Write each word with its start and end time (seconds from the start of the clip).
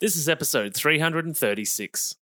This 0.00 0.16
is 0.16 0.30
episode 0.30 0.72
336. 0.74 2.16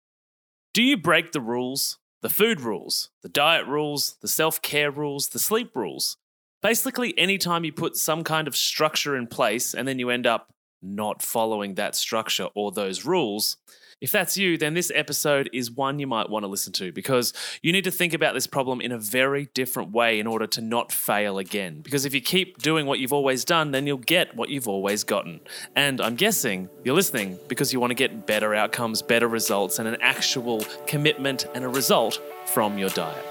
Do 0.75 0.83
you 0.83 0.97
break 0.97 1.31
the 1.31 1.41
rules? 1.41 1.99
The 2.23 2.29
food 2.29 2.61
rules, 2.61 3.11
the 3.23 3.29
diet 3.29 3.69
rules, 3.69 4.17
the 4.21 4.27
self 4.27 4.61
care 4.61 4.91
rules, 4.91 5.29
the 5.29 5.39
sleep 5.39 5.76
rules. 5.76 6.17
Basically, 6.60 7.17
anytime 7.17 7.62
you 7.62 7.72
put 7.72 7.96
some 7.96 8.25
kind 8.25 8.48
of 8.48 8.56
structure 8.56 9.14
in 9.14 9.29
place 9.29 9.75
and 9.75 9.86
then 9.86 10.00
you 10.00 10.11
end 10.11 10.27
up 10.27 10.52
not 10.82 11.22
following 11.22 11.75
that 11.75 11.95
structure 11.95 12.48
or 12.54 12.72
those 12.72 13.04
rules, 13.04 13.56
if 14.00 14.12
that's 14.12 14.36
you, 14.36 14.56
then 14.56 14.74
this 14.74 14.93
episode 14.94 15.50
is 15.52 15.72
one 15.72 15.98
you 15.98 16.06
might 16.06 16.30
want 16.30 16.44
to 16.44 16.46
listen 16.46 16.72
to 16.74 16.93
because 16.93 17.32
you 17.62 17.72
need 17.72 17.84
to 17.84 17.90
think 17.90 18.14
about 18.14 18.32
this 18.32 18.46
problem 18.46 18.80
in 18.80 18.93
a 18.93 18.98
very 18.98 19.48
different 19.54 19.90
way 19.90 20.20
in 20.20 20.26
order 20.26 20.46
to 20.46 20.61
not 20.61 20.93
fail 20.93 21.38
again. 21.38 21.80
Because 21.80 22.04
if 22.04 22.14
you 22.14 22.20
keep 22.20 22.58
doing 22.58 22.86
what 22.86 23.00
you've 23.00 23.12
always 23.12 23.44
done, 23.44 23.72
then 23.72 23.88
you'll 23.88 23.98
get 23.98 24.36
what 24.36 24.50
you've 24.50 24.68
always 24.68 25.02
gotten. 25.02 25.40
And 25.75 26.00
I'm 26.00 26.14
guessing 26.14 26.68
you're 26.84 26.95
listening 26.95 27.38
because 27.48 27.72
you 27.72 27.80
want 27.80 27.90
to 27.90 27.96
get 27.96 28.24
better 28.24 28.54
outcomes, 28.54 29.02
better 29.02 29.26
results, 29.26 29.81
and 29.81 29.89
an 29.89 29.96
actual 30.00 30.64
commitment 30.86 31.46
and 31.54 31.64
a 31.64 31.68
result 31.68 32.20
from 32.47 32.79
your 32.79 32.91
diet. 32.91 33.25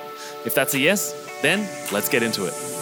If 0.46 0.54
that's 0.54 0.74
a 0.74 0.80
yes, 0.80 1.14
then 1.42 1.68
let's 1.94 2.10
get 2.10 2.24
into 2.24 2.46
it. 2.46 2.77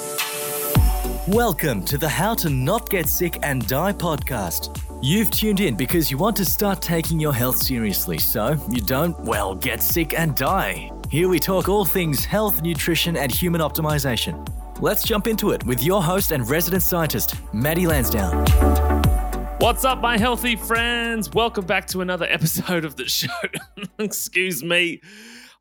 Welcome 1.30 1.84
to 1.86 1.98
the 1.98 2.08
How 2.08 2.36
to 2.36 2.52
Not 2.52 2.88
Get 2.88 3.10
Sick 3.10 3.40
and 3.42 3.68
Die 3.68 3.94
podcast. 3.94 4.80
You've 5.02 5.32
tuned 5.32 5.60
in 5.60 5.76
because 5.76 6.12
you 6.12 6.20
want 6.20 6.36
to 6.36 6.46
start 6.46 6.84
taking 6.84 7.20
your 7.20 7.34
health 7.34 7.58
seriously 7.58 8.20
so 8.20 8.56
you 8.70 8.80
don't, 8.80 9.20
well, 9.22 9.56
get 9.56 9.82
sick 9.82 10.14
and 10.14 10.36
die. 10.36 10.92
Here 11.10 11.28
we 11.28 11.40
talk 11.40 11.68
all 11.68 11.84
things 11.84 12.26
health, 12.26 12.62
nutrition, 12.62 13.18
and 13.18 13.32
human 13.32 13.60
optimization. 13.60 14.48
Let's 14.80 15.02
jump 15.02 15.26
into 15.26 15.50
it 15.50 15.66
with 15.66 15.82
your 15.82 16.04
host 16.04 16.32
and 16.32 16.48
resident 16.48 16.84
scientist, 16.84 17.34
Matty 17.52 17.88
Lansdown. 17.88 18.46
What's 19.58 19.84
up, 19.84 20.02
my 20.02 20.20
healthy 20.20 20.56
friends? 20.56 21.32
Welcome 21.32 21.66
back 21.66 21.88
to 21.88 22.02
another 22.02 22.28
episode 22.30 22.86
of 22.86 22.98
the 22.98 23.10
show. 23.10 23.30
Excuse 23.98 24.64
me. 24.64 25.02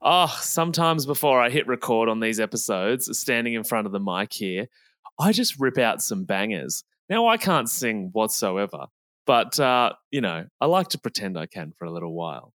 Oh, 0.02 0.36
sometimes 0.42 1.06
before 1.06 1.40
I 1.40 1.48
hit 1.48 1.66
record 1.66 2.10
on 2.10 2.20
these 2.20 2.38
episodes, 2.38 3.18
standing 3.18 3.54
in 3.54 3.64
front 3.64 3.86
of 3.86 3.92
the 3.92 4.00
mic 4.00 4.34
here, 4.34 4.68
I 5.18 5.32
just 5.32 5.58
rip 5.58 5.78
out 5.78 6.02
some 6.02 6.24
bangers. 6.24 6.84
Now, 7.08 7.28
I 7.28 7.36
can't 7.36 7.68
sing 7.68 8.10
whatsoever, 8.12 8.86
but, 9.26 9.58
uh, 9.60 9.92
you 10.10 10.20
know, 10.20 10.46
I 10.60 10.66
like 10.66 10.88
to 10.88 10.98
pretend 10.98 11.38
I 11.38 11.46
can 11.46 11.72
for 11.78 11.84
a 11.84 11.90
little 11.90 12.12
while. 12.12 12.52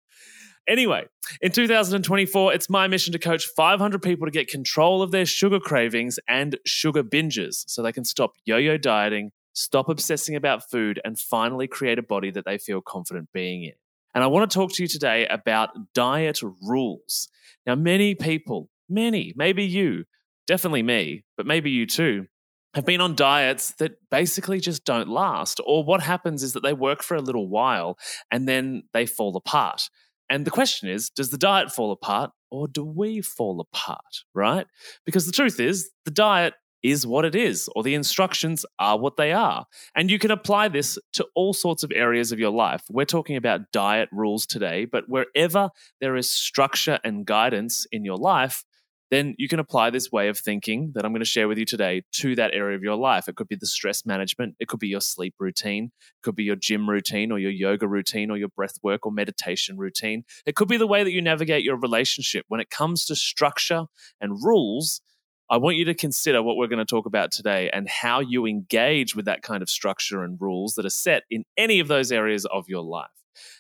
Anyway, 0.68 1.06
in 1.42 1.52
2024, 1.52 2.54
it's 2.54 2.70
my 2.70 2.88
mission 2.88 3.12
to 3.14 3.20
coach 3.20 3.46
500 3.56 4.02
people 4.02 4.28
to 4.28 4.32
get 4.32 4.48
control 4.48 5.02
of 5.02 5.10
their 5.10 5.26
sugar 5.26 5.60
cravings 5.60 6.20
and 6.28 6.58
sugar 6.66 7.04
binges 7.04 7.64
so 7.68 7.82
they 7.82 7.92
can 7.92 8.06
stop 8.06 8.34
yo 8.46 8.58
yo 8.58 8.78
dieting, 8.78 9.32
stop 9.54 9.90
obsessing 9.90 10.36
about 10.36 10.70
food, 10.70 11.02
and 11.04 11.18
finally 11.18 11.68
create 11.68 11.98
a 11.98 12.04
body 12.04 12.30
that 12.30 12.46
they 12.46 12.60
feel 12.60 12.82
confident 12.82 13.30
being 13.34 13.64
in. 13.64 13.74
And 14.14 14.24
I 14.24 14.28
want 14.28 14.50
to 14.50 14.54
talk 14.54 14.72
to 14.74 14.84
you 14.84 14.88
today 14.88 15.26
about 15.28 15.70
diet 15.94 16.40
rules. 16.62 17.30
Now, 17.66 17.76
many 17.76 18.14
people, 18.14 18.70
many, 18.88 19.34
maybe 19.36 19.64
you, 19.64 20.06
definitely 20.46 20.84
me, 20.84 21.24
but 21.36 21.48
maybe 21.48 21.72
you 21.72 21.88
too, 21.88 22.28
have 22.74 22.86
been 22.86 23.02
on 23.02 23.16
diets 23.16 23.74
that 23.80 23.94
basically 24.12 24.60
just 24.60 24.86
don't 24.86 25.10
last. 25.10 25.60
Or 25.66 25.84
what 25.84 26.02
happens 26.02 26.44
is 26.44 26.54
that 26.54 26.64
they 26.64 26.74
work 26.74 27.02
for 27.02 27.16
a 27.16 27.22
little 27.22 27.48
while 27.48 27.98
and 28.32 28.48
then 28.48 28.84
they 28.94 29.06
fall 29.06 29.36
apart. 29.36 29.90
And 30.30 30.46
the 30.46 30.52
question 30.52 30.90
is 30.90 31.10
does 31.10 31.32
the 31.32 31.38
diet 31.38 31.72
fall 31.72 31.92
apart 31.92 32.32
or 32.52 32.68
do 32.68 32.84
we 32.84 33.22
fall 33.22 33.60
apart, 33.60 34.24
right? 34.34 34.68
Because 35.06 35.26
the 35.26 35.32
truth 35.32 35.60
is, 35.60 35.90
the 36.06 36.12
diet 36.12 36.54
is 36.82 37.06
what 37.06 37.26
it 37.26 37.36
is, 37.36 37.70
or 37.76 37.84
the 37.84 37.94
instructions 37.94 38.66
are 38.80 38.98
what 38.98 39.18
they 39.18 39.34
are. 39.34 39.66
And 39.96 40.10
you 40.10 40.18
can 40.18 40.32
apply 40.32 40.70
this 40.70 40.98
to 41.14 41.28
all 41.36 41.54
sorts 41.54 41.84
of 41.84 41.92
areas 41.94 42.32
of 42.32 42.40
your 42.40 42.52
life. 42.52 42.84
We're 42.90 43.06
talking 43.06 43.36
about 43.36 43.72
diet 43.74 44.10
rules 44.12 44.46
today, 44.46 44.86
but 44.86 45.04
wherever 45.08 45.72
there 46.00 46.16
is 46.16 46.32
structure 46.32 47.00
and 47.04 47.26
guidance 47.26 47.86
in 47.92 48.06
your 48.06 48.18
life, 48.18 48.64
then 49.12 49.36
you 49.38 49.48
can 49.48 49.60
apply 49.60 49.90
this 49.90 50.12
way 50.12 50.28
of 50.28 50.38
thinking 50.38 50.92
that 50.94 51.06
I'm 51.06 51.12
going 51.12 51.22
to 51.22 51.26
share 51.26 51.48
with 51.48 51.58
you 51.58 51.66
today 51.66 52.04
to 52.14 52.36
that 52.36 52.54
area 52.54 52.76
of 52.76 52.84
your 52.84 52.96
life. 52.96 53.28
It 53.28 53.36
could 53.36 53.48
be 53.48 53.56
the 53.56 53.66
stress 53.66 54.06
management, 54.06 54.56
it 54.60 54.68
could 54.68 54.80
be 54.80 54.88
your 54.88 55.02
sleep 55.02 55.36
routine, 55.40 55.86
it 55.86 56.24
could 56.24 56.36
be 56.36 56.44
your 56.44 56.56
gym 56.56 56.90
routine 56.90 57.32
or 57.32 57.40
your 57.40 57.52
yoga 57.52 57.88
routine 57.88 58.30
or 58.30 58.38
your 58.38 58.50
breath 58.50 58.78
work 58.84 59.06
or 59.06 59.12
meditation 59.12 59.78
routine. 59.78 60.24
It 60.46 60.56
could 60.56 60.68
be 60.68 60.78
the 60.78 60.88
way 60.88 61.04
that 61.04 61.12
you 61.12 61.22
navigate 61.22 61.64
your 61.64 61.78
relationship. 61.78 62.46
When 62.48 62.60
it 62.60 62.70
comes 62.70 63.06
to 63.06 63.16
structure 63.16 63.86
and 64.22 64.44
rules, 64.44 65.02
I 65.52 65.58
want 65.58 65.78
you 65.78 65.86
to 65.86 65.96
consider 65.96 66.44
what 66.44 66.58
we're 66.58 66.68
going 66.68 66.78
to 66.78 66.86
talk 66.86 67.08
about 67.08 67.32
today 67.32 67.72
and 67.74 67.90
how 67.90 68.20
you 68.20 68.46
engage 68.46 69.16
with 69.16 69.26
that 69.26 69.42
kind 69.42 69.64
of 69.64 69.70
structure 69.70 70.24
and 70.24 70.40
rules 70.40 70.76
that 70.76 70.86
are 70.86 70.92
set 70.92 71.24
in 71.32 71.44
any 71.58 71.80
of 71.80 71.88
those 71.88 72.12
areas 72.12 72.46
of 72.46 72.70
your 72.70 72.84
life. 72.84 73.10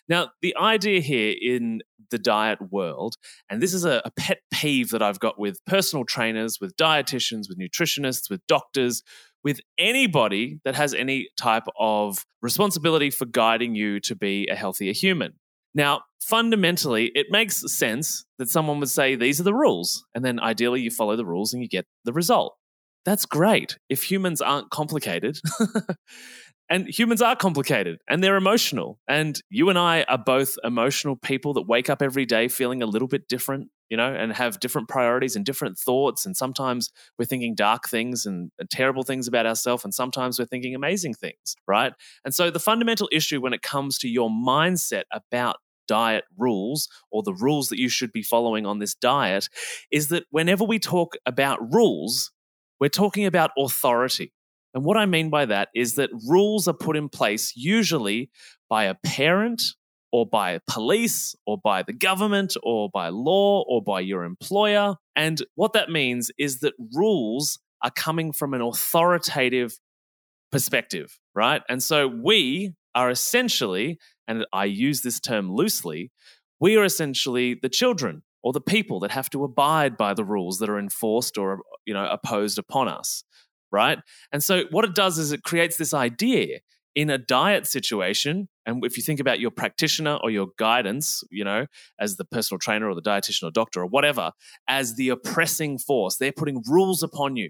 Now, 0.07 0.29
the 0.41 0.55
idea 0.55 1.01
here 1.01 1.35
in 1.39 1.81
the 2.11 2.17
diet 2.19 2.59
world, 2.71 3.15
and 3.49 3.61
this 3.61 3.73
is 3.73 3.85
a, 3.85 4.01
a, 4.05 4.11
pet 4.11 4.39
peeve 4.51 4.89
that 4.89 5.01
I've 5.01 5.19
got 5.19 5.39
with 5.39 5.63
personal 5.65 6.05
trainers, 6.05 6.57
with 6.59 6.75
dietitians, 6.75 7.43
with 7.49 7.59
nutritionists, 7.59 8.29
with 8.29 8.45
doctors, 8.47 9.03
with 9.43 9.59
anybody 9.77 10.59
that 10.65 10.75
has 10.75 10.93
any 10.93 11.29
type 11.39 11.65
of 11.77 12.25
responsibility 12.41 13.09
for 13.09 13.25
guiding 13.25 13.75
you 13.75 13.99
to 14.01 14.15
be 14.15 14.47
a 14.47 14.55
healthier 14.55 14.93
human. 14.93 15.33
Now, 15.73 16.01
fundamentally, 16.21 17.11
it 17.15 17.27
makes 17.29 17.63
sense 17.73 18.25
that 18.37 18.49
someone 18.49 18.79
would 18.79 18.89
say, 18.89 19.15
These 19.15 19.39
are 19.39 19.43
the 19.43 19.53
rules. 19.53 20.05
And 20.15 20.25
then 20.25 20.39
ideally, 20.39 20.81
you 20.81 20.91
follow 20.91 21.15
the 21.15 21.25
rules 21.25 21.53
and 21.53 21.61
you 21.61 21.69
get 21.69 21.85
the 22.05 22.13
result. 22.13 22.55
That's 23.05 23.25
great 23.25 23.77
if 23.89 24.03
humans 24.03 24.41
aren't 24.41 24.69
complicated 24.71 25.39
And 26.69 26.87
humans 26.87 27.21
are 27.21 27.35
complicated 27.35 27.99
and 28.07 28.23
they're 28.23 28.35
emotional. 28.35 28.99
And 29.07 29.41
you 29.49 29.69
and 29.69 29.79
I 29.79 30.03
are 30.03 30.19
both 30.19 30.55
emotional 30.63 31.15
people 31.15 31.53
that 31.55 31.63
wake 31.63 31.89
up 31.89 32.01
every 32.01 32.27
day 32.27 32.47
feeling 32.47 32.83
a 32.83 32.85
little 32.85 33.07
bit 33.07 33.27
different, 33.27 33.69
you 33.89 33.97
know, 33.97 34.13
and 34.13 34.31
have 34.33 34.59
different 34.59 34.87
priorities 34.87 35.35
and 35.35 35.43
different 35.43 35.79
thoughts. 35.79 36.27
And 36.27 36.37
sometimes 36.37 36.91
we're 37.17 37.25
thinking 37.25 37.55
dark 37.55 37.89
things 37.89 38.25
and, 38.25 38.51
terrible 38.69 39.01
things 39.01 39.27
about 39.27 39.47
ourselves. 39.47 39.83
And 39.83 39.93
sometimes 39.95 40.37
we're 40.37 40.45
thinking 40.45 40.75
amazing 40.75 41.15
things, 41.15 41.55
right? 41.67 41.93
And 42.23 42.35
so 42.35 42.51
the 42.51 42.59
fundamental 42.59 43.09
issue 43.11 43.41
when 43.41 43.53
it 43.53 43.63
comes 43.63 43.97
to 43.99 44.07
your 44.07 44.29
mindset 44.29 45.03
about 45.11 45.55
diet 45.87 46.25
rules 46.37 46.87
or 47.09 47.23
the 47.23 47.33
rules 47.33 47.69
that 47.69 47.79
you 47.79 47.89
should 47.89 48.11
be 48.11 48.21
following 48.21 48.67
on 48.67 48.77
this 48.77 48.93
diet 48.93 49.49
is 49.91 50.09
that 50.09 50.25
whenever 50.29 50.63
we 50.63 50.77
talk 50.77 51.15
about 51.25 51.73
rules, 51.73 52.31
we're 52.79 52.89
talking 52.89 53.25
about 53.25 53.49
authority. 53.57 54.31
And 54.73 54.83
what 54.83 54.97
I 54.97 55.05
mean 55.05 55.29
by 55.29 55.45
that 55.45 55.69
is 55.73 55.95
that 55.95 56.09
rules 56.27 56.67
are 56.67 56.73
put 56.73 56.95
in 56.95 57.09
place 57.09 57.53
usually 57.55 58.29
by 58.69 58.85
a 58.85 58.95
parent 59.03 59.61
or 60.11 60.25
by 60.25 60.59
police 60.67 61.35
or 61.45 61.57
by 61.63 61.83
the 61.83 61.93
government 61.93 62.55
or 62.63 62.89
by 62.91 63.09
law 63.09 63.63
or 63.67 63.81
by 63.83 63.99
your 63.99 64.23
employer. 64.23 64.95
And 65.15 65.41
what 65.55 65.73
that 65.73 65.89
means 65.89 66.31
is 66.37 66.59
that 66.59 66.73
rules 66.93 67.59
are 67.83 67.91
coming 67.91 68.31
from 68.31 68.53
an 68.53 68.61
authoritative 68.61 69.77
perspective, 70.51 71.19
right? 71.35 71.61
And 71.69 71.81
so 71.81 72.07
we 72.07 72.73
are 72.95 73.09
essentially, 73.09 73.99
and 74.27 74.45
I 74.51 74.65
use 74.65 75.01
this 75.01 75.19
term 75.19 75.51
loosely, 75.51 76.11
we 76.59 76.75
are 76.75 76.83
essentially 76.83 77.57
the 77.61 77.69
children 77.69 78.23
or 78.43 78.53
the 78.53 78.61
people 78.61 78.99
that 79.01 79.11
have 79.11 79.29
to 79.31 79.43
abide 79.43 79.97
by 79.97 80.13
the 80.13 80.23
rules 80.23 80.59
that 80.59 80.69
are 80.69 80.79
enforced 80.79 81.37
or 81.37 81.59
you 81.85 81.93
know 81.93 82.07
opposed 82.09 82.57
upon 82.57 82.87
us 82.87 83.23
right? 83.71 83.99
And 84.31 84.43
so 84.43 84.63
what 84.71 84.85
it 84.85 84.95
does 84.95 85.17
is 85.17 85.31
it 85.31 85.43
creates 85.43 85.77
this 85.77 85.93
idea 85.93 86.59
in 86.95 87.09
a 87.09 87.17
diet 87.17 87.67
situation. 87.67 88.49
And 88.65 88.83
if 88.83 88.97
you 88.97 89.03
think 89.03 89.19
about 89.19 89.39
your 89.39 89.51
practitioner 89.51 90.19
or 90.23 90.29
your 90.29 90.47
guidance 90.57 91.23
you 91.31 91.43
know 91.43 91.65
as 91.99 92.17
the 92.17 92.25
personal 92.25 92.59
trainer 92.59 92.89
or 92.89 92.95
the 92.95 93.01
dietitian 93.01 93.43
or 93.43 93.51
doctor 93.51 93.81
or 93.81 93.85
whatever 93.85 94.31
as 94.67 94.95
the 94.95 95.09
oppressing 95.09 95.77
force 95.77 96.17
they're 96.17 96.31
putting 96.31 96.63
rules 96.67 97.03
upon 97.03 97.35
you. 97.35 97.49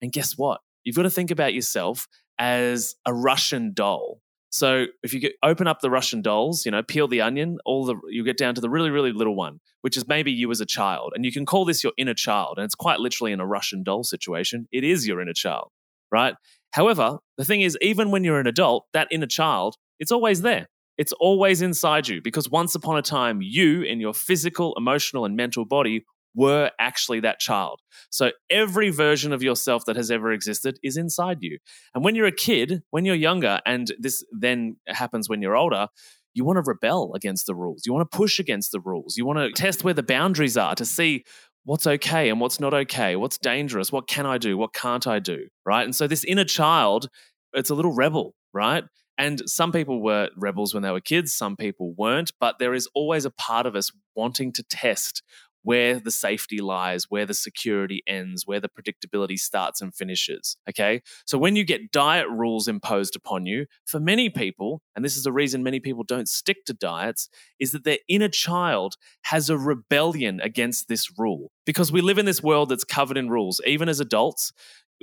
And 0.00 0.12
guess 0.12 0.36
what? 0.36 0.60
You've 0.84 0.96
got 0.96 1.02
to 1.02 1.10
think 1.10 1.30
about 1.30 1.54
yourself 1.54 2.08
as 2.38 2.94
a 3.06 3.12
russian 3.12 3.72
doll 3.72 4.20
so 4.52 4.84
if 5.02 5.14
you 5.14 5.20
get, 5.20 5.32
open 5.42 5.66
up 5.66 5.80
the 5.80 5.90
Russian 5.90 6.20
dolls, 6.20 6.66
you 6.66 6.70
know, 6.70 6.82
peel 6.82 7.08
the 7.08 7.22
onion, 7.22 7.58
all 7.64 7.86
the 7.86 7.96
you 8.10 8.22
get 8.22 8.36
down 8.36 8.54
to 8.54 8.60
the 8.60 8.68
really 8.68 8.90
really 8.90 9.10
little 9.10 9.34
one, 9.34 9.60
which 9.80 9.96
is 9.96 10.06
maybe 10.06 10.30
you 10.30 10.50
as 10.50 10.60
a 10.60 10.66
child, 10.66 11.12
and 11.14 11.24
you 11.24 11.32
can 11.32 11.46
call 11.46 11.64
this 11.64 11.82
your 11.82 11.94
inner 11.96 12.14
child, 12.14 12.58
and 12.58 12.64
it's 12.66 12.74
quite 12.74 13.00
literally 13.00 13.32
in 13.32 13.40
a 13.40 13.46
Russian 13.46 13.82
doll 13.82 14.04
situation, 14.04 14.68
it 14.70 14.84
is 14.84 15.08
your 15.08 15.22
inner 15.22 15.32
child, 15.32 15.70
right? 16.12 16.34
However, 16.72 17.18
the 17.38 17.46
thing 17.46 17.62
is, 17.62 17.78
even 17.80 18.10
when 18.10 18.24
you're 18.24 18.40
an 18.40 18.46
adult, 18.46 18.84
that 18.92 19.08
inner 19.10 19.26
child, 19.26 19.76
it's 19.98 20.12
always 20.12 20.42
there. 20.42 20.68
It's 20.98 21.12
always 21.14 21.62
inside 21.62 22.08
you 22.08 22.20
because 22.22 22.50
once 22.50 22.74
upon 22.74 22.98
a 22.98 23.02
time, 23.02 23.40
you 23.40 23.82
in 23.82 24.00
your 24.00 24.12
physical, 24.12 24.74
emotional, 24.76 25.24
and 25.24 25.34
mental 25.34 25.64
body 25.64 26.04
were 26.34 26.70
actually 26.78 27.20
that 27.20 27.38
child. 27.38 27.80
So 28.10 28.32
every 28.50 28.90
version 28.90 29.32
of 29.32 29.42
yourself 29.42 29.84
that 29.86 29.96
has 29.96 30.10
ever 30.10 30.32
existed 30.32 30.78
is 30.82 30.96
inside 30.96 31.38
you. 31.40 31.58
And 31.94 32.04
when 32.04 32.14
you're 32.14 32.26
a 32.26 32.32
kid, 32.32 32.82
when 32.90 33.04
you're 33.04 33.14
younger, 33.14 33.60
and 33.66 33.92
this 33.98 34.24
then 34.32 34.76
happens 34.86 35.28
when 35.28 35.42
you're 35.42 35.56
older, 35.56 35.88
you 36.34 36.44
want 36.44 36.56
to 36.56 36.62
rebel 36.62 37.12
against 37.14 37.46
the 37.46 37.54
rules. 37.54 37.84
You 37.84 37.92
want 37.92 38.10
to 38.10 38.16
push 38.16 38.38
against 38.38 38.72
the 38.72 38.80
rules. 38.80 39.16
You 39.16 39.26
want 39.26 39.38
to 39.38 39.52
test 39.52 39.84
where 39.84 39.94
the 39.94 40.02
boundaries 40.02 40.56
are 40.56 40.74
to 40.74 40.84
see 40.84 41.24
what's 41.64 41.86
okay 41.86 42.28
and 42.28 42.40
what's 42.40 42.58
not 42.58 42.74
okay, 42.74 43.16
what's 43.16 43.38
dangerous, 43.38 43.92
what 43.92 44.08
can 44.08 44.26
I 44.26 44.38
do, 44.38 44.56
what 44.56 44.74
can't 44.74 45.06
I 45.06 45.18
do, 45.18 45.46
right? 45.64 45.84
And 45.84 45.94
so 45.94 46.08
this 46.08 46.24
inner 46.24 46.44
child, 46.44 47.08
it's 47.52 47.70
a 47.70 47.74
little 47.74 47.94
rebel, 47.94 48.34
right? 48.52 48.84
And 49.18 49.42
some 49.48 49.70
people 49.70 50.02
were 50.02 50.30
rebels 50.36 50.74
when 50.74 50.82
they 50.82 50.90
were 50.90 51.00
kids, 51.00 51.32
some 51.32 51.56
people 51.56 51.94
weren't, 51.96 52.32
but 52.40 52.58
there 52.58 52.74
is 52.74 52.88
always 52.94 53.24
a 53.24 53.30
part 53.30 53.66
of 53.66 53.76
us 53.76 53.92
wanting 54.16 54.52
to 54.54 54.64
test 54.64 55.22
where 55.62 56.00
the 56.00 56.10
safety 56.10 56.58
lies, 56.58 57.04
where 57.08 57.26
the 57.26 57.34
security 57.34 58.02
ends, 58.06 58.46
where 58.46 58.60
the 58.60 58.68
predictability 58.68 59.38
starts 59.38 59.80
and 59.80 59.94
finishes. 59.94 60.56
Okay. 60.68 61.02
So 61.26 61.38
when 61.38 61.56
you 61.56 61.64
get 61.64 61.92
diet 61.92 62.28
rules 62.28 62.68
imposed 62.68 63.16
upon 63.16 63.46
you, 63.46 63.66
for 63.84 64.00
many 64.00 64.28
people, 64.28 64.82
and 64.94 65.04
this 65.04 65.16
is 65.16 65.24
the 65.24 65.32
reason 65.32 65.62
many 65.62 65.80
people 65.80 66.04
don't 66.04 66.28
stick 66.28 66.64
to 66.66 66.74
diets, 66.74 67.28
is 67.58 67.72
that 67.72 67.84
their 67.84 67.98
inner 68.08 68.28
child 68.28 68.96
has 69.22 69.48
a 69.48 69.58
rebellion 69.58 70.40
against 70.40 70.88
this 70.88 71.18
rule. 71.18 71.52
Because 71.64 71.92
we 71.92 72.00
live 72.00 72.18
in 72.18 72.26
this 72.26 72.42
world 72.42 72.70
that's 72.70 72.82
covered 72.82 73.16
in 73.16 73.30
rules. 73.30 73.60
Even 73.64 73.88
as 73.88 74.00
adults, 74.00 74.52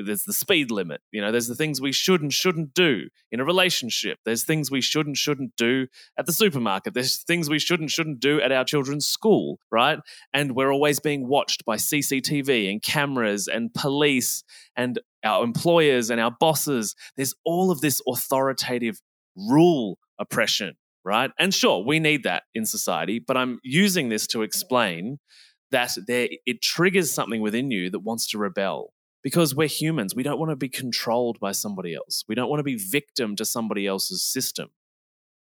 there's 0.05 0.23
the 0.23 0.33
speed 0.33 0.71
limit 0.71 1.01
you 1.11 1.21
know 1.21 1.31
there's 1.31 1.47
the 1.47 1.55
things 1.55 1.81
we 1.81 1.91
should 1.91 2.21
and 2.21 2.33
shouldn't 2.33 2.73
do 2.73 3.09
in 3.31 3.39
a 3.39 3.45
relationship. 3.45 4.19
There's 4.25 4.43
things 4.43 4.71
we 4.71 4.81
should 4.81 5.05
and 5.05 5.17
shouldn't 5.17 5.55
do 5.55 5.87
at 6.17 6.25
the 6.25 6.33
supermarket. 6.33 6.93
There's 6.93 7.17
things 7.17 7.49
we 7.49 7.59
should 7.59 7.79
and 7.79 7.91
shouldn't 7.91 8.19
do 8.19 8.41
at 8.41 8.51
our 8.51 8.65
children's 8.65 9.05
school 9.05 9.59
right? 9.71 9.99
And 10.33 10.55
we're 10.55 10.71
always 10.71 10.99
being 10.99 11.27
watched 11.27 11.65
by 11.65 11.75
cctv 11.77 12.71
and 12.71 12.81
cameras 12.81 13.47
and 13.47 13.73
police 13.73 14.43
and 14.75 14.99
our 15.23 15.43
employers 15.43 16.09
and 16.09 16.19
our 16.19 16.31
bosses. 16.31 16.95
There's 17.17 17.35
all 17.45 17.71
of 17.71 17.81
this 17.81 18.01
authoritative 18.07 19.01
rule 19.35 19.97
oppression 20.17 20.75
right? 21.05 21.31
And 21.39 21.53
sure 21.53 21.83
we 21.83 21.99
need 21.99 22.23
that 22.23 22.43
in 22.53 22.65
society 22.65 23.19
but 23.19 23.37
i'm 23.37 23.59
using 23.63 24.09
this 24.09 24.27
to 24.27 24.41
explain 24.41 25.17
that 25.71 25.91
there 26.07 26.27
it 26.45 26.61
triggers 26.61 27.11
something 27.11 27.41
within 27.41 27.71
you 27.71 27.89
that 27.89 27.99
wants 27.99 28.27
to 28.27 28.37
rebel 28.37 28.91
because 29.23 29.55
we're 29.55 29.67
humans. 29.67 30.15
We 30.15 30.23
don't 30.23 30.39
want 30.39 30.51
to 30.51 30.55
be 30.55 30.69
controlled 30.69 31.39
by 31.39 31.51
somebody 31.51 31.93
else. 31.93 32.23
We 32.27 32.35
don't 32.35 32.49
want 32.49 32.59
to 32.59 32.63
be 32.63 32.77
victim 32.77 33.35
to 33.35 33.45
somebody 33.45 33.85
else's 33.85 34.23
system. 34.23 34.69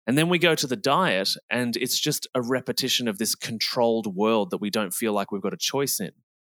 And 0.07 0.19
then 0.19 0.29
we 0.29 0.39
go 0.39 0.55
to 0.55 0.67
the 0.67 0.77
diet, 0.77 1.31
and 1.51 1.77
it's 1.77 1.99
just 1.99 2.27
a 2.35 2.43
repetition 2.43 3.09
of 3.09 3.19
this 3.19 3.35
controlled 3.35 4.15
world 4.15 4.51
that 4.51 4.61
we 4.61 4.71
don't 4.71 4.93
feel 4.93 5.13
like 5.13 5.33
we've 5.33 5.43
got 5.43 5.55
a 5.55 5.59
choice 5.59 5.99
in. 5.99 6.13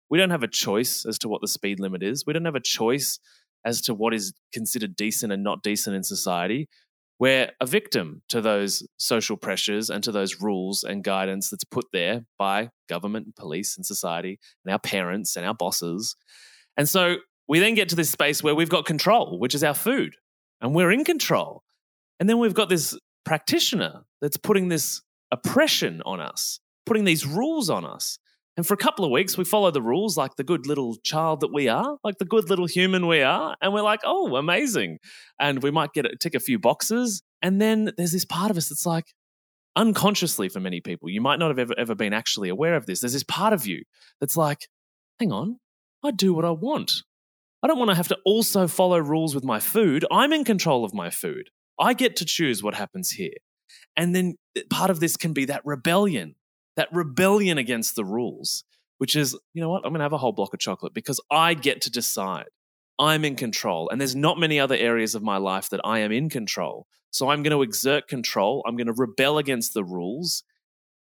We 0.09 0.17
don't 0.17 0.29
have 0.29 0.43
a 0.43 0.47
choice 0.47 1.05
as 1.05 1.19
to 1.19 1.29
what 1.29 1.41
the 1.41 1.47
speed 1.47 1.79
limit 1.79 2.01
is. 2.01 2.25
We 2.25 2.33
don't 2.33 2.45
have 2.45 2.55
a 2.55 2.61
choice 2.61 3.19
as 3.65 3.81
to 3.81 3.93
what 3.93 4.13
is 4.13 4.33
considered 4.53 4.95
decent 4.95 5.31
and 5.31 5.43
not 5.43 5.63
decent 5.63 5.95
in 5.95 6.03
society. 6.03 6.69
We're 7.19 7.51
a 7.61 7.67
victim 7.67 8.23
to 8.29 8.41
those 8.41 8.87
social 8.97 9.37
pressures 9.37 9.89
and 9.89 10.03
to 10.03 10.11
those 10.11 10.41
rules 10.41 10.83
and 10.83 11.03
guidance 11.03 11.49
that's 11.49 11.63
put 11.63 11.85
there 11.93 12.25
by 12.39 12.69
government 12.89 13.27
and 13.27 13.35
police 13.35 13.77
and 13.77 13.85
society 13.85 14.39
and 14.65 14.71
our 14.71 14.79
parents 14.79 15.35
and 15.35 15.45
our 15.45 15.53
bosses. 15.53 16.15
And 16.77 16.87
so 16.87 17.17
we 17.47 17.59
then 17.59 17.75
get 17.75 17.89
to 17.89 17.95
this 17.95 18.09
space 18.09 18.41
where 18.43 18.55
we've 18.55 18.69
got 18.69 18.85
control, 18.85 19.39
which 19.39 19.55
is 19.55 19.63
our 19.63 19.73
food, 19.73 20.15
and 20.61 20.73
we're 20.73 20.91
in 20.91 21.03
control. 21.03 21.63
And 22.19 22.29
then 22.29 22.39
we've 22.39 22.53
got 22.53 22.69
this 22.69 22.97
practitioner 23.25 24.01
that's 24.21 24.37
putting 24.37 24.69
this 24.69 25.01
oppression 25.31 26.01
on 26.05 26.19
us, 26.19 26.59
putting 26.85 27.03
these 27.03 27.25
rules 27.25 27.69
on 27.69 27.85
us. 27.85 28.17
And 28.57 28.67
for 28.67 28.73
a 28.73 28.77
couple 28.77 29.05
of 29.05 29.11
weeks, 29.11 29.37
we 29.37 29.45
follow 29.45 29.71
the 29.71 29.81
rules 29.81 30.17
like 30.17 30.35
the 30.35 30.43
good 30.43 30.67
little 30.67 30.97
child 31.03 31.39
that 31.39 31.53
we 31.53 31.67
are, 31.67 31.97
like 32.03 32.17
the 32.17 32.25
good 32.25 32.49
little 32.49 32.67
human 32.67 33.07
we 33.07 33.21
are. 33.21 33.55
And 33.61 33.73
we're 33.73 33.81
like, 33.81 34.01
oh, 34.03 34.35
amazing. 34.35 34.99
And 35.39 35.63
we 35.63 35.71
might 35.71 35.93
get 35.93 36.05
tick 36.19 36.35
a 36.35 36.39
few 36.39 36.59
boxes. 36.59 37.23
And 37.41 37.61
then 37.61 37.91
there's 37.97 38.11
this 38.11 38.25
part 38.25 38.51
of 38.51 38.57
us 38.57 38.69
that's 38.69 38.85
like, 38.85 39.05
unconsciously 39.75 40.49
for 40.49 40.59
many 40.59 40.81
people, 40.81 41.09
you 41.09 41.21
might 41.21 41.39
not 41.39 41.49
have 41.49 41.59
ever, 41.59 41.73
ever 41.77 41.95
been 41.95 42.13
actually 42.13 42.49
aware 42.49 42.75
of 42.75 42.85
this. 42.85 43.01
There's 43.01 43.13
this 43.13 43.23
part 43.23 43.53
of 43.53 43.65
you 43.65 43.83
that's 44.19 44.35
like, 44.35 44.67
hang 45.19 45.31
on, 45.31 45.59
I 46.03 46.11
do 46.11 46.33
what 46.33 46.45
I 46.45 46.51
want. 46.51 47.03
I 47.63 47.67
don't 47.67 47.77
want 47.77 47.89
to 47.89 47.95
have 47.95 48.07
to 48.07 48.17
also 48.25 48.67
follow 48.67 48.97
rules 48.97 49.35
with 49.35 49.43
my 49.43 49.59
food. 49.59 50.05
I'm 50.11 50.33
in 50.33 50.43
control 50.43 50.83
of 50.83 50.93
my 50.93 51.09
food. 51.09 51.49
I 51.79 51.93
get 51.93 52.15
to 52.17 52.25
choose 52.25 52.63
what 52.63 52.73
happens 52.73 53.11
here. 53.11 53.33
And 53.95 54.15
then 54.15 54.35
eh, 54.57 54.61
part 54.69 54.89
of 54.89 54.99
this 54.99 55.15
can 55.15 55.33
be 55.33 55.45
that 55.45 55.61
rebellion, 55.63 56.35
that 56.75 56.89
rebellion 56.91 57.57
against 57.57 57.95
the 57.95 58.05
rules, 58.05 58.63
which 58.97 59.15
is, 59.15 59.37
you 59.53 59.61
know 59.61 59.69
what, 59.69 59.85
I'm 59.85 59.91
going 59.91 59.99
to 59.99 60.05
have 60.05 60.13
a 60.13 60.17
whole 60.17 60.31
block 60.31 60.53
of 60.53 60.59
chocolate 60.59 60.93
because 60.93 61.19
I 61.29 61.53
get 61.53 61.81
to 61.81 61.91
decide. 61.91 62.47
I'm 62.97 63.25
in 63.25 63.35
control. 63.35 63.89
And 63.89 63.99
there's 63.99 64.15
not 64.15 64.39
many 64.39 64.59
other 64.59 64.75
areas 64.75 65.15
of 65.15 65.23
my 65.23 65.37
life 65.37 65.69
that 65.69 65.81
I 65.83 65.99
am 65.99 66.11
in 66.11 66.29
control. 66.29 66.87
So 67.09 67.29
I'm 67.29 67.43
going 67.43 67.55
to 67.55 67.63
exert 67.63 68.07
control. 68.07 68.63
I'm 68.67 68.75
going 68.75 68.87
to 68.87 68.93
rebel 68.93 69.37
against 69.37 69.73
the 69.73 69.83
rules 69.83 70.43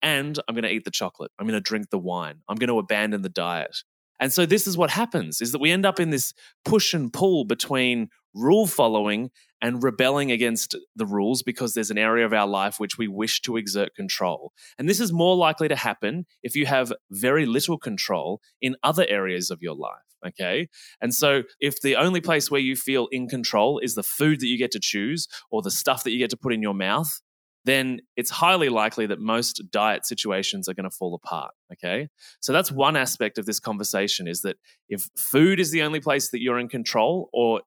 and 0.01 0.37
I'm 0.47 0.55
going 0.55 0.63
to 0.63 0.69
eat 0.69 0.83
the 0.83 0.91
chocolate. 0.91 1.31
I'm 1.39 1.47
going 1.47 1.57
to 1.57 1.61
drink 1.61 1.89
the 1.89 1.97
wine. 1.97 2.41
I'm 2.47 2.57
going 2.57 2.69
to 2.69 2.79
abandon 2.79 3.21
the 3.21 3.29
diet. 3.29 3.77
And 4.19 4.31
so 4.31 4.45
this 4.45 4.67
is 4.67 4.77
what 4.77 4.91
happens 4.91 5.41
is 5.41 5.51
that 5.51 5.61
we 5.61 5.71
end 5.71 5.85
up 5.85 5.99
in 5.99 6.09
this 6.09 6.33
push 6.63 6.93
and 6.93 7.11
pull 7.11 7.45
between 7.45 8.09
rule 8.33 8.67
following 8.67 9.31
and 9.61 9.81
rebelling 9.81 10.31
against 10.31 10.75
the 10.95 11.05
rules 11.05 11.41
because 11.41 11.73
there's 11.73 11.89
an 11.89 11.97
area 11.97 12.25
of 12.25 12.33
our 12.33 12.47
life 12.47 12.79
which 12.79 12.97
we 12.97 13.07
wish 13.07 13.41
to 13.41 13.57
exert 13.57 13.95
control. 13.95 14.51
And 14.77 14.87
this 14.87 14.99
is 14.99 15.13
more 15.13 15.35
likely 15.35 15.67
to 15.69 15.75
happen 15.75 16.25
if 16.43 16.55
you 16.55 16.65
have 16.65 16.93
very 17.09 17.45
little 17.45 17.77
control 17.77 18.41
in 18.61 18.75
other 18.83 19.05
areas 19.07 19.49
of 19.49 19.61
your 19.61 19.75
life. 19.75 19.93
Okay. 20.27 20.69
And 21.01 21.13
so 21.13 21.43
if 21.59 21.81
the 21.81 21.95
only 21.95 22.19
place 22.19 22.49
where 22.49 22.61
you 22.61 22.75
feel 22.75 23.07
in 23.11 23.27
control 23.27 23.79
is 23.79 23.95
the 23.95 24.03
food 24.03 24.39
that 24.39 24.47
you 24.47 24.57
get 24.57 24.71
to 24.71 24.79
choose 24.79 25.27
or 25.51 25.61
the 25.61 25.71
stuff 25.71 26.03
that 26.03 26.11
you 26.11 26.19
get 26.19 26.31
to 26.31 26.37
put 26.37 26.53
in 26.53 26.61
your 26.61 26.73
mouth, 26.73 27.21
then 27.65 27.99
it's 28.15 28.29
highly 28.29 28.69
likely 28.69 29.07
that 29.07 29.19
most 29.19 29.61
diet 29.71 30.05
situations 30.05 30.69
are 30.69 30.73
going 30.73 30.89
to 30.89 30.95
fall 30.95 31.15
apart. 31.15 31.51
Okay. 31.73 32.07
So 32.39 32.53
that's 32.53 32.71
one 32.71 32.95
aspect 32.95 33.37
of 33.37 33.45
this 33.45 33.59
conversation 33.59 34.27
is 34.27 34.41
that 34.41 34.57
if 34.87 35.09
food 35.17 35.59
is 35.59 35.71
the 35.71 35.81
only 35.81 35.99
place 35.99 36.29
that 36.29 36.41
you're 36.41 36.59
in 36.59 36.69
control, 36.69 37.29
or 37.33 37.61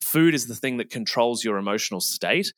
food 0.00 0.34
is 0.34 0.46
the 0.46 0.54
thing 0.54 0.78
that 0.78 0.90
controls 0.90 1.44
your 1.44 1.58
emotional 1.58 2.00
state, 2.00 2.52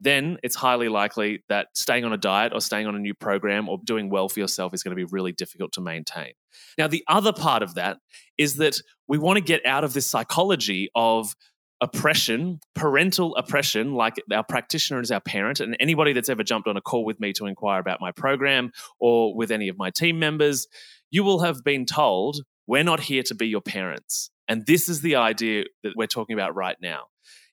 then 0.00 0.36
it's 0.42 0.56
highly 0.56 0.88
likely 0.88 1.42
that 1.48 1.68
staying 1.74 2.04
on 2.04 2.12
a 2.12 2.18
diet 2.18 2.52
or 2.52 2.60
staying 2.60 2.86
on 2.86 2.94
a 2.94 2.98
new 2.98 3.14
program 3.14 3.68
or 3.68 3.78
doing 3.84 4.10
well 4.10 4.28
for 4.28 4.40
yourself 4.40 4.74
is 4.74 4.82
going 4.82 4.90
to 4.90 4.96
be 4.96 5.10
really 5.10 5.32
difficult 5.32 5.72
to 5.72 5.80
maintain. 5.80 6.32
Now, 6.76 6.88
the 6.88 7.04
other 7.08 7.32
part 7.32 7.62
of 7.62 7.74
that 7.74 7.98
is 8.36 8.56
that 8.56 8.76
we 9.08 9.18
want 9.18 9.38
to 9.38 9.44
get 9.44 9.64
out 9.64 9.84
of 9.84 9.94
this 9.94 10.06
psychology 10.08 10.90
of 10.94 11.34
oppression, 11.80 12.60
parental 12.74 13.34
oppression, 13.36 13.94
like 13.94 14.14
our 14.32 14.44
practitioner 14.44 15.00
is 15.00 15.10
our 15.10 15.20
parent, 15.20 15.60
and 15.60 15.76
anybody 15.80 16.12
that's 16.12 16.28
ever 16.28 16.42
jumped 16.42 16.68
on 16.68 16.76
a 16.76 16.80
call 16.80 17.04
with 17.04 17.20
me 17.20 17.32
to 17.34 17.46
inquire 17.46 17.80
about 17.80 18.00
my 18.00 18.12
program 18.12 18.70
or 19.00 19.34
with 19.36 19.50
any 19.50 19.68
of 19.68 19.76
my 19.76 19.90
team 19.90 20.18
members, 20.18 20.66
you 21.10 21.24
will 21.24 21.40
have 21.40 21.62
been 21.64 21.84
told, 21.84 22.42
we're 22.66 22.84
not 22.84 23.00
here 23.00 23.22
to 23.24 23.34
be 23.34 23.46
your 23.46 23.60
parents. 23.60 24.30
And 24.48 24.66
this 24.66 24.88
is 24.88 25.00
the 25.00 25.16
idea 25.16 25.64
that 25.82 25.92
we're 25.96 26.06
talking 26.06 26.34
about 26.34 26.54
right 26.54 26.76
now. 26.80 27.04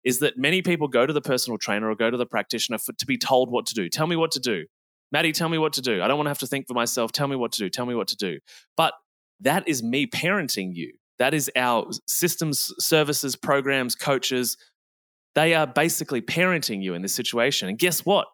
Is 0.03 0.19
that 0.19 0.37
many 0.37 0.61
people 0.61 0.87
go 0.87 1.05
to 1.05 1.13
the 1.13 1.21
personal 1.21 1.57
trainer 1.57 1.89
or 1.89 1.95
go 1.95 2.09
to 2.09 2.17
the 2.17 2.25
practitioner 2.25 2.79
for, 2.79 2.93
to 2.93 3.05
be 3.05 3.17
told 3.17 3.51
what 3.51 3.67
to 3.67 3.75
do. 3.75 3.87
Tell 3.87 4.07
me 4.07 4.15
what 4.15 4.31
to 4.31 4.39
do. 4.39 4.65
Matty, 5.11 5.31
tell 5.31 5.49
me 5.49 5.57
what 5.57 5.73
to 5.73 5.81
do. 5.81 6.01
I 6.01 6.07
don't 6.07 6.17
want 6.17 6.25
to 6.25 6.31
have 6.31 6.39
to 6.39 6.47
think 6.47 6.67
for 6.67 6.73
myself. 6.73 7.11
Tell 7.11 7.27
me 7.27 7.35
what 7.35 7.51
to 7.51 7.59
do. 7.59 7.69
Tell 7.69 7.85
me 7.85 7.93
what 7.93 8.07
to 8.07 8.15
do. 8.15 8.39
But 8.75 8.93
that 9.41 9.67
is 9.67 9.83
me 9.83 10.07
parenting 10.07 10.71
you. 10.73 10.93
That 11.21 11.35
is 11.35 11.51
our 11.55 11.87
systems, 12.07 12.73
services, 12.79 13.35
programs, 13.35 13.93
coaches. 13.93 14.57
They 15.35 15.53
are 15.53 15.67
basically 15.67 16.19
parenting 16.19 16.81
you 16.81 16.95
in 16.95 17.03
this 17.03 17.13
situation. 17.13 17.69
And 17.69 17.77
guess 17.77 18.03
what? 18.03 18.25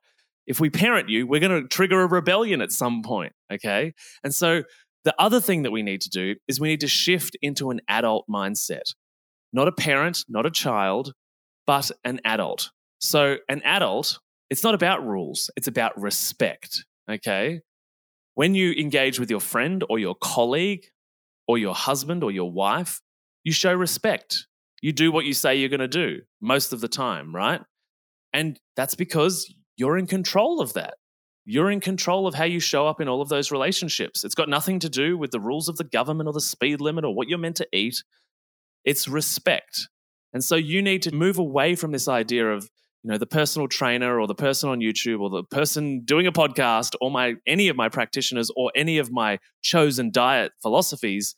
If 0.45 0.61
we 0.61 0.69
parent 0.69 1.09
you, 1.09 1.27
we're 1.27 1.41
going 1.41 1.61
to 1.61 1.67
trigger 1.67 2.01
a 2.01 2.07
rebellion 2.07 2.61
at 2.61 2.71
some 2.71 3.03
point. 3.03 3.33
Okay. 3.51 3.93
And 4.23 4.33
so 4.33 4.63
the 5.03 5.13
other 5.19 5.41
thing 5.41 5.63
that 5.63 5.71
we 5.71 5.83
need 5.83 5.99
to 5.99 6.09
do 6.09 6.35
is 6.47 6.61
we 6.61 6.69
need 6.69 6.79
to 6.79 6.87
shift 6.87 7.35
into 7.41 7.71
an 7.71 7.81
adult 7.89 8.23
mindset, 8.29 8.93
not 9.51 9.67
a 9.67 9.73
parent, 9.73 10.23
not 10.29 10.45
a 10.45 10.49
child, 10.49 11.11
but 11.65 11.91
an 12.05 12.21
adult. 12.23 12.71
So, 12.99 13.35
an 13.49 13.61
adult, 13.65 14.19
it's 14.49 14.63
not 14.63 14.75
about 14.75 15.05
rules, 15.05 15.51
it's 15.57 15.67
about 15.67 15.99
respect. 15.99 16.85
Okay. 17.11 17.59
When 18.35 18.55
you 18.55 18.71
engage 18.71 19.19
with 19.19 19.29
your 19.29 19.41
friend 19.41 19.83
or 19.89 19.99
your 19.99 20.15
colleague 20.15 20.85
or 21.47 21.57
your 21.57 21.75
husband 21.75 22.23
or 22.23 22.31
your 22.31 22.51
wife, 22.51 23.01
you 23.43 23.51
show 23.51 23.73
respect. 23.73 24.47
You 24.81 24.91
do 24.91 25.11
what 25.11 25.25
you 25.25 25.33
say 25.33 25.55
you're 25.55 25.69
going 25.69 25.79
to 25.79 25.87
do 25.87 26.21
most 26.41 26.73
of 26.73 26.81
the 26.81 26.87
time, 26.87 27.35
right? 27.35 27.61
And 28.33 28.59
that's 28.75 28.95
because 28.95 29.51
you're 29.75 29.97
in 29.97 30.07
control 30.07 30.61
of 30.61 30.73
that. 30.73 30.95
You're 31.45 31.71
in 31.71 31.79
control 31.79 32.27
of 32.27 32.35
how 32.35 32.43
you 32.43 32.59
show 32.59 32.87
up 32.87 32.99
in 32.99 33.07
all 33.07 33.21
of 33.21 33.29
those 33.29 33.51
relationships. 33.51 34.25
It's 34.25 34.35
got 34.35 34.49
nothing 34.49 34.79
to 34.79 34.89
do 34.89 35.17
with 35.17 35.31
the 35.31 35.39
rules 35.39 35.69
of 35.69 35.77
the 35.77 35.85
government 35.85 36.27
or 36.27 36.33
the 36.33 36.41
speed 36.41 36.81
limit 36.81 37.05
or 37.05 37.15
what 37.15 37.29
you're 37.29 37.37
meant 37.37 37.55
to 37.57 37.67
eat. 37.71 38.03
It's 38.83 39.07
respect. 39.07 39.87
And 40.33 40.43
so 40.43 40.55
you 40.55 40.81
need 40.81 41.01
to 41.03 41.15
move 41.15 41.39
away 41.39 41.75
from 41.75 41.91
this 41.91 42.07
idea 42.07 42.51
of, 42.51 42.69
you 43.07 43.13
know, 43.13 43.17
the 43.17 43.25
personal 43.25 43.69
trainer 43.69 44.19
or 44.19 44.27
the 44.27 44.35
person 44.35 44.69
on 44.69 44.79
YouTube 44.79 45.21
or 45.21 45.29
the 45.29 45.43
person 45.43 46.01
doing 46.01 46.27
a 46.27 46.31
podcast 46.33 46.93
or 46.99 47.09
my 47.09 47.35
any 47.47 47.69
of 47.69 47.77
my 47.77 47.87
practitioners 47.87 48.51
or 48.57 48.69
any 48.75 48.97
of 48.97 49.13
my 49.13 49.39
chosen 49.61 50.11
diet 50.11 50.51
philosophies, 50.61 51.33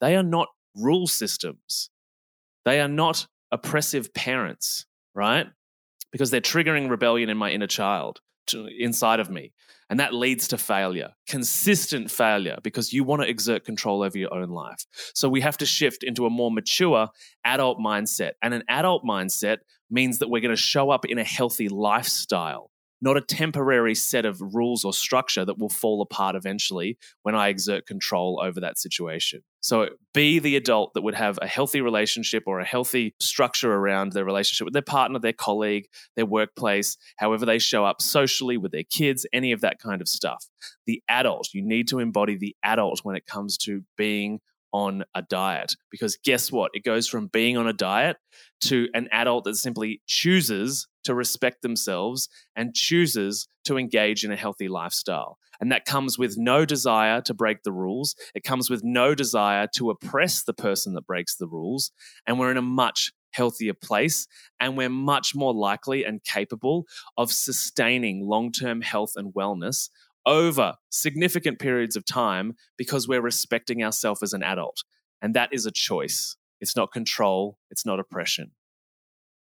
they 0.00 0.16
are 0.16 0.24
not 0.24 0.48
rule 0.74 1.06
systems. 1.06 1.90
They 2.64 2.80
are 2.80 2.88
not 2.88 3.28
oppressive 3.52 4.12
parents, 4.12 4.84
right? 5.14 5.46
Because 6.10 6.32
they're 6.32 6.40
triggering 6.40 6.90
rebellion 6.90 7.30
in 7.30 7.36
my 7.36 7.52
inner 7.52 7.68
child. 7.68 8.18
To, 8.48 8.68
inside 8.78 9.20
of 9.20 9.30
me. 9.30 9.52
And 9.90 10.00
that 10.00 10.14
leads 10.14 10.48
to 10.48 10.58
failure, 10.58 11.10
consistent 11.28 12.10
failure, 12.10 12.56
because 12.62 12.92
you 12.92 13.04
want 13.04 13.22
to 13.22 13.28
exert 13.28 13.64
control 13.64 14.02
over 14.02 14.16
your 14.16 14.32
own 14.32 14.48
life. 14.48 14.86
So 15.14 15.28
we 15.28 15.42
have 15.42 15.58
to 15.58 15.66
shift 15.66 16.02
into 16.02 16.24
a 16.24 16.30
more 16.30 16.50
mature 16.50 17.08
adult 17.44 17.78
mindset. 17.78 18.32
And 18.42 18.54
an 18.54 18.64
adult 18.68 19.04
mindset 19.04 19.58
means 19.90 20.18
that 20.18 20.30
we're 20.30 20.40
going 20.40 20.56
to 20.56 20.60
show 20.60 20.90
up 20.90 21.04
in 21.04 21.18
a 21.18 21.24
healthy 21.24 21.68
lifestyle 21.68 22.71
not 23.02 23.16
a 23.16 23.20
temporary 23.20 23.94
set 23.94 24.24
of 24.24 24.40
rules 24.40 24.84
or 24.84 24.92
structure 24.92 25.44
that 25.44 25.58
will 25.58 25.68
fall 25.68 26.00
apart 26.00 26.36
eventually 26.36 26.96
when 27.22 27.34
I 27.34 27.48
exert 27.48 27.84
control 27.84 28.40
over 28.42 28.60
that 28.60 28.78
situation. 28.78 29.42
So 29.60 29.90
be 30.14 30.38
the 30.38 30.56
adult 30.56 30.94
that 30.94 31.02
would 31.02 31.16
have 31.16 31.38
a 31.42 31.46
healthy 31.46 31.80
relationship 31.80 32.44
or 32.46 32.60
a 32.60 32.64
healthy 32.64 33.14
structure 33.20 33.72
around 33.72 34.12
their 34.12 34.24
relationship 34.24 34.64
with 34.64 34.72
their 34.72 34.82
partner, 34.82 35.18
their 35.18 35.32
colleague, 35.32 35.86
their 36.16 36.26
workplace, 36.26 36.96
however 37.16 37.44
they 37.44 37.58
show 37.58 37.84
up 37.84 38.00
socially 38.00 38.56
with 38.56 38.72
their 38.72 38.84
kids, 38.84 39.26
any 39.32 39.52
of 39.52 39.60
that 39.60 39.80
kind 39.80 40.00
of 40.00 40.08
stuff. 40.08 40.46
The 40.86 41.02
adult, 41.08 41.48
you 41.52 41.62
need 41.62 41.88
to 41.88 41.98
embody 41.98 42.36
the 42.36 42.56
adult 42.62 43.00
when 43.02 43.16
it 43.16 43.26
comes 43.26 43.56
to 43.58 43.84
being 43.96 44.40
on 44.72 45.04
a 45.14 45.22
diet 45.22 45.74
because 45.90 46.16
guess 46.24 46.50
what? 46.50 46.70
It 46.74 46.84
goes 46.84 47.06
from 47.06 47.28
being 47.28 47.56
on 47.56 47.66
a 47.66 47.72
diet 47.72 48.16
to 48.64 48.88
an 48.94 49.08
adult 49.12 49.44
that 49.44 49.56
simply 49.56 50.00
chooses 50.06 50.86
to 51.04 51.14
respect 51.14 51.62
themselves 51.62 52.28
and 52.56 52.74
chooses 52.74 53.48
to 53.64 53.76
engage 53.76 54.24
in 54.24 54.32
a 54.32 54.36
healthy 54.36 54.68
lifestyle. 54.68 55.38
And 55.60 55.70
that 55.70 55.84
comes 55.84 56.18
with 56.18 56.36
no 56.36 56.64
desire 56.64 57.20
to 57.22 57.34
break 57.34 57.62
the 57.62 57.72
rules. 57.72 58.16
It 58.34 58.42
comes 58.42 58.70
with 58.70 58.82
no 58.82 59.14
desire 59.14 59.68
to 59.76 59.90
oppress 59.90 60.42
the 60.42 60.54
person 60.54 60.94
that 60.94 61.06
breaks 61.06 61.36
the 61.36 61.46
rules. 61.46 61.92
And 62.26 62.38
we're 62.38 62.50
in 62.50 62.56
a 62.56 62.62
much 62.62 63.12
healthier 63.32 63.74
place. 63.74 64.26
And 64.60 64.76
we're 64.76 64.88
much 64.88 65.34
more 65.34 65.54
likely 65.54 66.04
and 66.04 66.22
capable 66.24 66.86
of 67.16 67.32
sustaining 67.32 68.26
long 68.26 68.52
term 68.52 68.80
health 68.80 69.12
and 69.16 69.32
wellness 69.34 69.88
over 70.26 70.74
significant 70.90 71.58
periods 71.58 71.96
of 71.96 72.04
time 72.04 72.54
because 72.76 73.08
we're 73.08 73.20
respecting 73.20 73.82
ourselves 73.82 74.22
as 74.22 74.32
an 74.32 74.42
adult. 74.42 74.84
And 75.20 75.34
that 75.34 75.50
is 75.52 75.66
a 75.66 75.70
choice. 75.70 76.36
It's 76.60 76.76
not 76.76 76.92
control, 76.92 77.58
it's 77.70 77.86
not 77.86 78.00
oppression. 78.00 78.52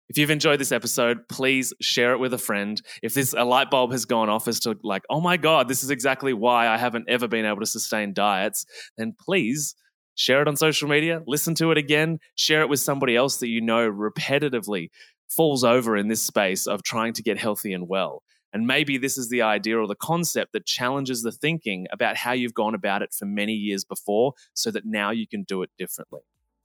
If 0.09 0.17
you've 0.17 0.29
enjoyed 0.29 0.59
this 0.59 0.73
episode, 0.73 1.29
please 1.29 1.71
share 1.79 2.11
it 2.11 2.19
with 2.19 2.33
a 2.33 2.37
friend. 2.37 2.81
If 3.01 3.13
this 3.13 3.33
a 3.33 3.45
light 3.45 3.69
bulb 3.69 3.93
has 3.93 4.03
gone 4.03 4.27
off 4.27 4.47
as 4.49 4.59
to 4.61 4.77
like, 4.83 5.03
oh 5.09 5.21
my 5.21 5.37
god, 5.37 5.69
this 5.69 5.83
is 5.83 5.89
exactly 5.89 6.33
why 6.33 6.67
I 6.67 6.77
haven't 6.77 7.05
ever 7.07 7.29
been 7.29 7.45
able 7.45 7.61
to 7.61 7.65
sustain 7.65 8.13
diets, 8.13 8.65
then 8.97 9.15
please 9.17 9.73
share 10.15 10.41
it 10.41 10.49
on 10.49 10.57
social 10.57 10.89
media, 10.89 11.21
listen 11.27 11.55
to 11.55 11.71
it 11.71 11.77
again, 11.77 12.19
share 12.35 12.61
it 12.61 12.67
with 12.67 12.81
somebody 12.81 13.15
else 13.15 13.37
that 13.37 13.47
you 13.47 13.61
know 13.61 13.89
repetitively 13.89 14.89
falls 15.29 15.63
over 15.63 15.95
in 15.95 16.09
this 16.09 16.21
space 16.21 16.67
of 16.67 16.83
trying 16.83 17.13
to 17.13 17.23
get 17.23 17.39
healthy 17.39 17.71
and 17.71 17.87
well. 17.87 18.21
And 18.53 18.67
maybe 18.67 18.97
this 18.97 19.17
is 19.17 19.29
the 19.29 19.41
idea 19.41 19.77
or 19.77 19.87
the 19.87 19.95
concept 19.95 20.53
that 20.53 20.65
challenges 20.65 21.21
the 21.21 21.31
thinking 21.31 21.87
about 21.91 22.17
how 22.17 22.33
you've 22.33 22.53
gone 22.53 22.75
about 22.75 23.01
it 23.01 23.13
for 23.13 23.25
many 23.25 23.53
years 23.53 23.83
before 23.83 24.33
so 24.53 24.71
that 24.71 24.85
now 24.85 25.11
you 25.11 25.27
can 25.27 25.43
do 25.43 25.63
it 25.63 25.69
differently. 25.77 26.21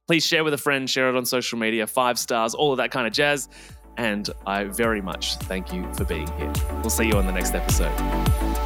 Please 0.06 0.24
share 0.24 0.44
with 0.44 0.54
a 0.54 0.58
friend, 0.58 0.88
share 0.88 1.08
it 1.08 1.16
on 1.16 1.24
social 1.24 1.58
media, 1.58 1.86
five 1.86 2.18
stars, 2.18 2.54
all 2.54 2.72
of 2.72 2.78
that 2.78 2.90
kind 2.90 3.06
of 3.06 3.12
jazz. 3.12 3.48
And 3.96 4.28
I 4.46 4.64
very 4.64 5.00
much 5.00 5.36
thank 5.36 5.72
you 5.72 5.90
for 5.94 6.04
being 6.04 6.30
here. 6.36 6.52
We'll 6.80 6.90
see 6.90 7.06
you 7.06 7.14
on 7.14 7.26
the 7.26 7.32
next 7.32 7.54
episode. 7.54 8.65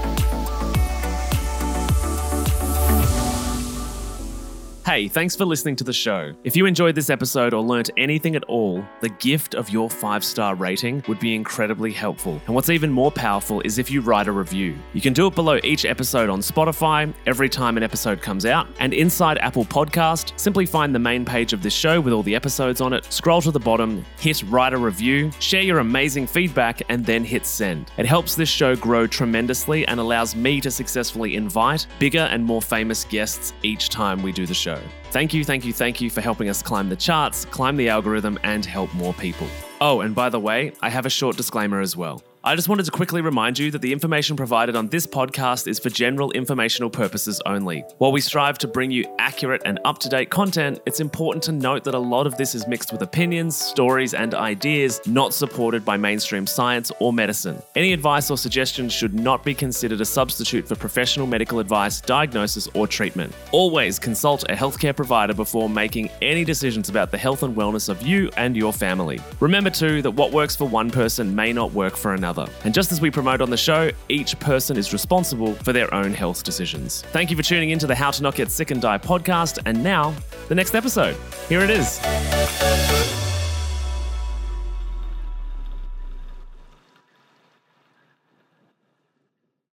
Hey, 4.90 5.06
thanks 5.06 5.36
for 5.36 5.44
listening 5.44 5.76
to 5.76 5.84
the 5.84 5.92
show. 5.92 6.34
If 6.42 6.56
you 6.56 6.66
enjoyed 6.66 6.96
this 6.96 7.10
episode 7.10 7.54
or 7.54 7.62
learnt 7.62 7.90
anything 7.96 8.34
at 8.34 8.42
all, 8.48 8.84
the 9.00 9.08
gift 9.08 9.54
of 9.54 9.70
your 9.70 9.88
five 9.88 10.24
star 10.24 10.56
rating 10.56 11.04
would 11.06 11.20
be 11.20 11.32
incredibly 11.32 11.92
helpful. 11.92 12.42
And 12.46 12.56
what's 12.56 12.70
even 12.70 12.90
more 12.90 13.12
powerful 13.12 13.60
is 13.60 13.78
if 13.78 13.88
you 13.88 14.00
write 14.00 14.26
a 14.26 14.32
review. 14.32 14.76
You 14.92 15.00
can 15.00 15.12
do 15.12 15.28
it 15.28 15.36
below 15.36 15.60
each 15.62 15.84
episode 15.84 16.28
on 16.28 16.40
Spotify 16.40 17.14
every 17.24 17.48
time 17.48 17.76
an 17.76 17.84
episode 17.84 18.20
comes 18.20 18.44
out. 18.44 18.66
And 18.80 18.92
inside 18.92 19.38
Apple 19.38 19.64
Podcast, 19.64 20.32
simply 20.36 20.66
find 20.66 20.92
the 20.92 20.98
main 20.98 21.24
page 21.24 21.52
of 21.52 21.62
this 21.62 21.72
show 21.72 22.00
with 22.00 22.12
all 22.12 22.24
the 22.24 22.34
episodes 22.34 22.80
on 22.80 22.92
it, 22.92 23.04
scroll 23.12 23.40
to 23.42 23.52
the 23.52 23.60
bottom, 23.60 24.04
hit 24.18 24.42
write 24.48 24.72
a 24.72 24.76
review, 24.76 25.30
share 25.38 25.62
your 25.62 25.78
amazing 25.78 26.26
feedback, 26.26 26.82
and 26.88 27.06
then 27.06 27.22
hit 27.22 27.46
send. 27.46 27.92
It 27.96 28.06
helps 28.06 28.34
this 28.34 28.48
show 28.48 28.74
grow 28.74 29.06
tremendously 29.06 29.86
and 29.86 30.00
allows 30.00 30.34
me 30.34 30.60
to 30.60 30.70
successfully 30.72 31.36
invite 31.36 31.86
bigger 32.00 32.26
and 32.32 32.44
more 32.44 32.60
famous 32.60 33.04
guests 33.04 33.52
each 33.62 33.88
time 33.88 34.20
we 34.20 34.32
do 34.32 34.46
the 34.46 34.52
show 34.52 34.79
show. 34.80 34.88
Thank 35.10 35.34
you, 35.34 35.44
thank 35.44 35.64
you, 35.64 35.72
thank 35.72 36.00
you 36.00 36.10
for 36.10 36.20
helping 36.20 36.48
us 36.48 36.62
climb 36.62 36.88
the 36.88 36.96
charts, 36.96 37.44
climb 37.46 37.76
the 37.76 37.88
algorithm, 37.88 38.38
and 38.42 38.64
help 38.64 38.92
more 38.94 39.14
people. 39.14 39.48
Oh, 39.80 40.00
and 40.00 40.14
by 40.14 40.28
the 40.28 40.40
way, 40.40 40.72
I 40.80 40.90
have 40.90 41.06
a 41.06 41.10
short 41.10 41.36
disclaimer 41.36 41.80
as 41.80 41.96
well. 41.96 42.22
I 42.42 42.56
just 42.56 42.70
wanted 42.70 42.86
to 42.86 42.90
quickly 42.90 43.20
remind 43.20 43.58
you 43.58 43.70
that 43.70 43.82
the 43.82 43.92
information 43.92 44.34
provided 44.34 44.74
on 44.74 44.88
this 44.88 45.06
podcast 45.06 45.68
is 45.68 45.78
for 45.78 45.90
general 45.90 46.30
informational 46.30 46.88
purposes 46.88 47.38
only. 47.44 47.84
While 47.98 48.12
we 48.12 48.22
strive 48.22 48.56
to 48.58 48.66
bring 48.66 48.90
you 48.90 49.04
accurate 49.18 49.60
and 49.66 49.78
up 49.84 49.98
to 49.98 50.08
date 50.08 50.30
content, 50.30 50.80
it's 50.86 51.00
important 51.00 51.42
to 51.44 51.52
note 51.52 51.84
that 51.84 51.92
a 51.92 51.98
lot 51.98 52.26
of 52.26 52.38
this 52.38 52.54
is 52.54 52.66
mixed 52.66 52.92
with 52.92 53.02
opinions, 53.02 53.58
stories, 53.58 54.14
and 54.14 54.34
ideas 54.34 55.02
not 55.06 55.34
supported 55.34 55.84
by 55.84 55.98
mainstream 55.98 56.46
science 56.46 56.90
or 56.98 57.12
medicine. 57.12 57.60
Any 57.76 57.92
advice 57.92 58.30
or 58.30 58.38
suggestions 58.38 58.94
should 58.94 59.12
not 59.12 59.44
be 59.44 59.52
considered 59.52 60.00
a 60.00 60.06
substitute 60.06 60.66
for 60.66 60.76
professional 60.76 61.26
medical 61.26 61.58
advice, 61.58 62.00
diagnosis, 62.00 62.68
or 62.72 62.86
treatment. 62.86 63.34
Always 63.52 63.98
consult 63.98 64.44
a 64.44 64.54
healthcare 64.54 64.96
provider 64.96 65.34
before 65.34 65.68
making 65.68 66.08
any 66.22 66.46
decisions 66.46 66.88
about 66.88 67.10
the 67.10 67.18
health 67.18 67.42
and 67.42 67.54
wellness 67.54 67.90
of 67.90 68.00
you 68.00 68.30
and 68.38 68.56
your 68.56 68.72
family. 68.72 69.20
Remember, 69.40 69.68
too, 69.68 70.00
that 70.00 70.12
what 70.12 70.32
works 70.32 70.56
for 70.56 70.66
one 70.66 70.90
person 70.90 71.34
may 71.34 71.52
not 71.52 71.74
work 71.74 71.98
for 71.98 72.14
another 72.14 72.29
another. 72.30 72.50
And 72.64 72.72
just 72.72 72.92
as 72.92 73.00
we 73.00 73.10
promote 73.10 73.40
on 73.40 73.50
the 73.50 73.56
show, 73.56 73.90
each 74.08 74.38
person 74.38 74.76
is 74.76 74.92
responsible 74.92 75.54
for 75.54 75.72
their 75.72 75.92
own 75.92 76.14
health 76.14 76.44
decisions. 76.44 77.02
Thank 77.12 77.30
you 77.30 77.36
for 77.36 77.42
tuning 77.42 77.70
into 77.70 77.86
the 77.86 77.94
How 77.94 78.10
to 78.10 78.22
Not 78.22 78.34
Get 78.34 78.50
Sick 78.50 78.70
and 78.70 78.80
Die 78.80 78.98
podcast. 78.98 79.58
And 79.66 79.82
now, 79.82 80.14
the 80.48 80.54
next 80.54 80.74
episode. 80.74 81.16
Here 81.48 81.60
it 81.60 81.70
is. 81.70 82.99